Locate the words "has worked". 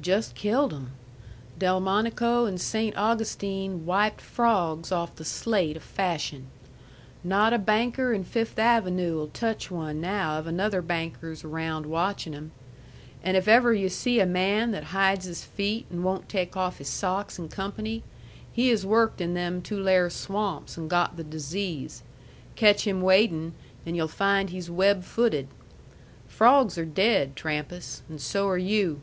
18.70-19.20